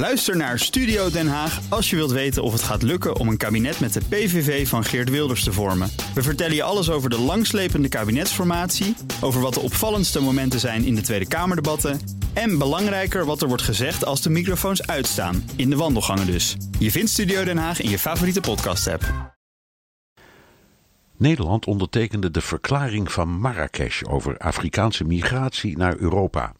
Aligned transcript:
Luister 0.00 0.36
naar 0.36 0.58
Studio 0.58 1.10
Den 1.10 1.28
Haag 1.28 1.60
als 1.68 1.90
je 1.90 1.96
wilt 1.96 2.10
weten 2.10 2.42
of 2.42 2.52
het 2.52 2.62
gaat 2.62 2.82
lukken 2.82 3.16
om 3.16 3.28
een 3.28 3.36
kabinet 3.36 3.80
met 3.80 3.92
de 3.92 4.00
PVV 4.08 4.68
van 4.68 4.84
Geert 4.84 5.10
Wilders 5.10 5.44
te 5.44 5.52
vormen. 5.52 5.90
We 6.14 6.22
vertellen 6.22 6.54
je 6.54 6.62
alles 6.62 6.90
over 6.90 7.10
de 7.10 7.18
langslepende 7.18 7.88
kabinetsformatie, 7.88 8.96
over 9.20 9.40
wat 9.40 9.54
de 9.54 9.60
opvallendste 9.60 10.20
momenten 10.20 10.60
zijn 10.60 10.84
in 10.84 10.94
de 10.94 11.00
Tweede 11.00 11.28
Kamerdebatten 11.28 12.00
en 12.32 12.58
belangrijker 12.58 13.24
wat 13.24 13.42
er 13.42 13.48
wordt 13.48 13.62
gezegd 13.62 14.04
als 14.04 14.22
de 14.22 14.30
microfoons 14.30 14.86
uitstaan, 14.86 15.50
in 15.56 15.70
de 15.70 15.76
wandelgangen 15.76 16.26
dus. 16.26 16.56
Je 16.78 16.90
vindt 16.90 17.10
Studio 17.10 17.44
Den 17.44 17.58
Haag 17.58 17.80
in 17.80 17.90
je 17.90 17.98
favoriete 17.98 18.40
podcast-app. 18.40 19.34
Nederland 21.16 21.66
ondertekende 21.66 22.30
de 22.30 22.40
verklaring 22.40 23.12
van 23.12 23.28
Marrakesh 23.28 24.02
over 24.02 24.38
Afrikaanse 24.38 25.04
migratie 25.04 25.76
naar 25.76 25.96
Europa. 25.96 26.52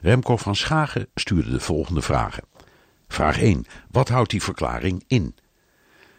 Remco 0.00 0.36
van 0.36 0.56
Schagen 0.56 1.08
stuurde 1.14 1.50
de 1.50 1.60
volgende 1.60 2.02
vragen. 2.02 2.42
Vraag 3.08 3.40
1. 3.40 3.64
Wat 3.90 4.08
houdt 4.08 4.30
die 4.30 4.42
verklaring 4.42 5.04
in? 5.06 5.34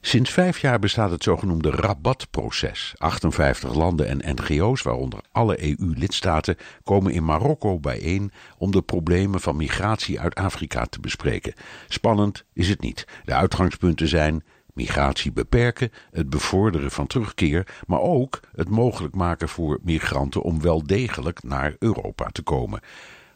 Sinds 0.00 0.30
vijf 0.30 0.58
jaar 0.58 0.78
bestaat 0.78 1.10
het 1.10 1.22
zogenoemde 1.22 1.70
Rabat-proces. 1.70 2.94
58 2.98 3.74
landen 3.74 4.08
en 4.08 4.34
NGO's, 4.34 4.82
waaronder 4.82 5.20
alle 5.32 5.62
EU-lidstaten, 5.62 6.56
komen 6.84 7.12
in 7.12 7.24
Marokko 7.24 7.78
bijeen 7.78 8.32
om 8.58 8.70
de 8.70 8.82
problemen 8.82 9.40
van 9.40 9.56
migratie 9.56 10.20
uit 10.20 10.34
Afrika 10.34 10.84
te 10.84 11.00
bespreken. 11.00 11.54
Spannend 11.88 12.44
is 12.52 12.68
het 12.68 12.80
niet. 12.80 13.06
De 13.24 13.34
uitgangspunten 13.34 14.08
zijn 14.08 14.44
migratie 14.74 15.32
beperken, 15.32 15.92
het 16.10 16.30
bevorderen 16.30 16.90
van 16.90 17.06
terugkeer, 17.06 17.66
maar 17.86 18.00
ook 18.00 18.40
het 18.54 18.68
mogelijk 18.68 19.14
maken 19.14 19.48
voor 19.48 19.78
migranten 19.82 20.42
om 20.42 20.62
wel 20.62 20.86
degelijk 20.86 21.42
naar 21.42 21.76
Europa 21.78 22.28
te 22.32 22.42
komen. 22.42 22.80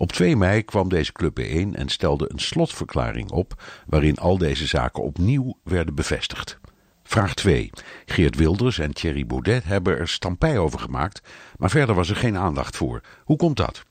Op 0.00 0.12
2 0.12 0.36
mei 0.36 0.62
kwam 0.62 0.88
deze 0.88 1.12
club 1.12 1.34
bijeen 1.34 1.74
en 1.74 1.88
stelde 1.88 2.30
een 2.32 2.38
slotverklaring 2.38 3.30
op 3.30 3.62
waarin 3.86 4.16
al 4.16 4.38
deze 4.38 4.66
zaken 4.66 5.02
opnieuw 5.02 5.58
werden 5.64 5.94
bevestigd. 5.94 6.58
Vraag 7.02 7.34
2. 7.34 7.70
Geert 8.06 8.36
Wilders 8.36 8.78
en 8.78 8.92
Thierry 8.94 9.26
Baudet 9.26 9.64
hebben 9.64 9.98
er 9.98 10.08
stampij 10.08 10.58
over 10.58 10.78
gemaakt, 10.78 11.22
maar 11.56 11.70
verder 11.70 11.94
was 11.94 12.10
er 12.10 12.16
geen 12.16 12.36
aandacht 12.36 12.76
voor. 12.76 13.00
Hoe 13.24 13.36
komt 13.36 13.56
dat? 13.56 13.84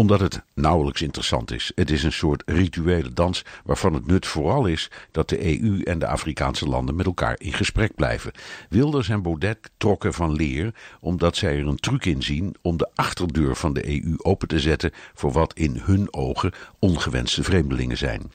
Omdat 0.00 0.20
het 0.20 0.42
nauwelijks 0.54 1.02
interessant 1.02 1.52
is. 1.52 1.72
Het 1.74 1.90
is 1.90 2.02
een 2.02 2.12
soort 2.12 2.42
rituele 2.46 3.12
dans 3.12 3.44
waarvan 3.64 3.94
het 3.94 4.06
nut 4.06 4.26
vooral 4.26 4.66
is 4.66 4.90
dat 5.10 5.28
de 5.28 5.60
EU 5.62 5.82
en 5.82 5.98
de 5.98 6.06
Afrikaanse 6.06 6.68
landen 6.68 6.94
met 6.94 7.06
elkaar 7.06 7.34
in 7.38 7.52
gesprek 7.52 7.94
blijven. 7.94 8.32
Wilders 8.68 9.08
en 9.08 9.22
Baudet 9.22 9.70
trokken 9.76 10.14
van 10.14 10.32
leer 10.32 10.74
omdat 11.00 11.36
zij 11.36 11.58
er 11.58 11.66
een 11.66 11.80
truc 11.80 12.04
in 12.04 12.22
zien 12.22 12.54
om 12.62 12.76
de 12.76 12.88
achterdeur 12.94 13.56
van 13.56 13.72
de 13.72 13.88
EU 13.88 14.14
open 14.16 14.48
te 14.48 14.60
zetten 14.60 14.90
voor 15.14 15.32
wat 15.32 15.54
in 15.54 15.80
hun 15.82 16.14
ogen 16.14 16.52
ongewenste 16.78 17.42
vreemdelingen 17.42 17.98
zijn. 17.98 18.32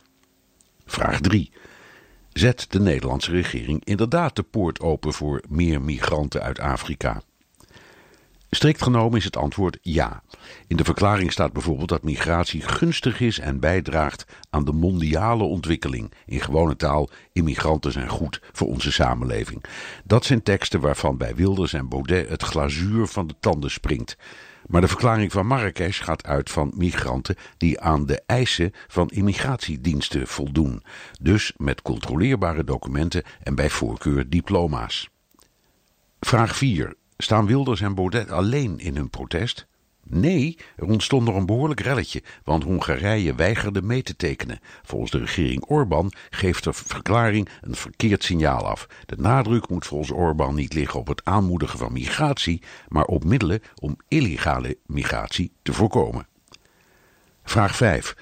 Vraag 0.86 1.20
3. 1.20 1.52
Zet 2.34 2.66
de 2.70 2.80
Nederlandse 2.80 3.32
regering 3.32 3.86
inderdaad 3.86 4.36
de 4.36 4.44
poort 4.44 4.80
open 4.80 5.14
voor 5.14 5.42
meer 5.48 5.82
migranten 5.82 6.42
uit 6.42 6.60
Afrika? 6.60 7.22
Strikt 8.56 8.84
genomen 8.84 9.18
is 9.18 9.24
het 9.24 9.38
antwoord 9.38 9.78
ja. 9.82 10.24
In 10.68 10.78
de 10.78 10.84
verklaring 10.84 11.32
staat 11.32 11.54
bijvoorbeeld 11.54 11.90
dat 11.90 12.04
migratie 12.04 12.62
gunstig 12.62 13.20
is 13.20 13.40
en 13.40 13.60
bijdraagt 13.60 14.26
aan 14.50 14.66
de 14.66 14.72
mondiale 14.72 15.44
ontwikkeling. 15.44 16.14
In 16.26 16.40
gewone 16.40 16.76
taal, 16.76 17.10
immigranten 17.34 17.92
zijn 17.92 18.10
goed 18.10 18.42
voor 18.52 18.68
onze 18.68 18.92
samenleving. 18.92 19.64
Dat 20.04 20.26
zijn 20.26 20.44
teksten 20.44 20.80
waarvan 20.80 21.18
bij 21.18 21.36
Wilders 21.36 21.74
en 21.74 21.90
Baudet 21.90 22.30
het 22.30 22.44
glazuur 22.44 23.08
van 23.08 23.28
de 23.28 23.36
tanden 23.40 23.72
springt. 23.72 24.18
Maar 24.66 24.82
de 24.82 24.88
verklaring 24.88 25.32
van 25.32 25.48
Marrakesh 25.48 26.04
gaat 26.04 26.26
uit 26.26 26.50
van 26.50 26.74
migranten 26.76 27.36
die 27.58 27.80
aan 27.80 28.06
de 28.06 28.22
eisen 28.26 28.72
van 28.88 29.10
immigratiediensten 29.10 30.28
voldoen. 30.28 30.84
Dus 31.22 31.54
met 31.58 31.82
controleerbare 31.82 32.64
documenten 32.64 33.24
en 33.44 33.56
bij 33.56 33.70
voorkeur 33.70 34.30
diploma's. 34.30 35.10
Vraag 36.20 36.56
4. 36.56 36.96
Staan 37.18 37.46
Wilders 37.46 37.82
en 37.82 37.96
Baudet 37.96 38.32
alleen 38.32 38.80
in 38.80 38.96
hun 38.96 39.10
protest? 39.10 39.68
Nee, 40.08 40.58
er 40.76 40.86
ontstond 40.86 41.26
nog 41.26 41.36
een 41.36 41.46
behoorlijk 41.46 41.80
relletje, 41.80 42.24
want 42.44 42.64
Hongarije 42.64 43.36
weigerde 43.36 43.82
mee 43.82 44.04
te 44.04 44.16
tekenen. 44.16 44.60
Volgens 44.84 45.12
de 45.12 45.18
regering 45.18 45.66
Orbán 45.66 46.12
geeft 46.30 46.64
de 46.64 46.74
verklaring 46.74 47.50
een 47.62 47.76
verkeerd 47.76 48.24
signaal 48.24 48.68
af. 48.68 48.88
De 49.06 49.16
nadruk 49.18 49.70
moet 49.70 49.86
volgens 49.86 50.12
Orbán 50.12 50.56
niet 50.56 50.74
liggen 50.74 51.00
op 51.00 51.08
het 51.08 51.26
aanmoedigen 51.26 51.80
van 51.80 51.94
migratie, 51.94 52.62
maar 52.88 53.06
op 53.06 53.24
middelen 53.24 53.62
om 53.76 53.98
illegale 54.08 54.78
migratie 54.86 55.52
te 55.62 55.74
voorkomen. 55.74 56.28
Vraag 57.44 57.76
5. 57.76 58.16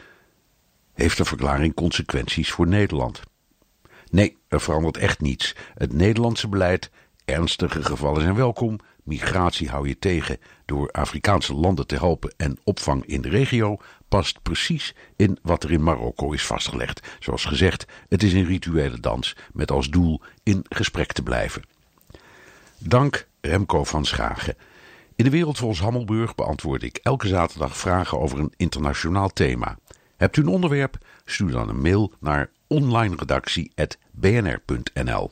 Heeft 0.94 1.18
de 1.18 1.26
verklaring 1.26 1.74
consequenties 1.74 2.52
voor 2.52 2.68
Nederland? 2.68 3.22
Nee, 4.10 4.38
er 4.48 4.62
verandert 4.62 4.98
echt 4.98 5.22
niets. 5.22 5.56
Het 5.74 5.94
Nederlandse 5.94 6.48
beleid 6.48 6.92
Ernstige 7.26 7.84
gevallen 7.84 8.22
zijn 8.22 8.36
welkom. 8.36 8.80
Migratie 9.04 9.70
hou 9.70 9.88
je 9.88 10.00
tegen 10.00 10.38
door 10.66 10.92
Afrikaanse 10.92 11.54
landen 11.54 11.88
te 11.88 11.96
helpen 11.96 12.34
en 12.38 12.58
opvang 12.64 13.06
in 13.06 13.22
de 13.22 13.30
regio 13.30 13.78
past 14.08 14.42
precies 14.42 14.96
in 15.16 15.38
wat 15.42 15.64
er 15.64 15.72
in 15.72 15.84
Marokko 15.84 16.32
is 16.32 16.46
vastgelegd. 16.46 17.08
Zoals 17.20 17.46
gezegd, 17.46 17.86
het 18.10 18.24
is 18.24 18.34
een 18.34 18.46
rituele 18.46 19.00
dans 19.00 19.36
met 19.54 19.72
als 19.72 19.90
doel 19.90 20.22
in 20.44 20.66
gesprek 20.70 21.12
te 21.12 21.24
blijven. 21.24 21.62
Dank 22.78 23.28
Remco 23.42 23.84
van 23.84 24.06
Schagen. 24.06 24.56
In 25.16 25.24
de 25.24 25.32
wereld 25.32 25.58
volgens 25.58 25.80
Hammelburg 25.80 26.36
beantwoord 26.36 26.84
ik 26.84 26.98
elke 26.98 27.28
zaterdag 27.28 27.78
vragen 27.78 28.20
over 28.20 28.40
een 28.40 28.54
internationaal 28.58 29.30
thema. 29.30 29.78
Hebt 30.18 30.38
u 30.38 30.42
een 30.42 30.48
onderwerp? 30.48 30.98
Stuur 31.26 31.52
dan 31.52 31.70
een 31.70 31.82
mail 31.82 32.14
naar 32.20 32.50
onlineredactie.bnr.nl. 32.68 35.32